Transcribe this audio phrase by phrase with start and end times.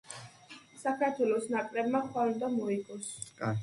[0.85, 3.17] საქართველოს ნაკრებმა ხვალ უნდა მოიგოს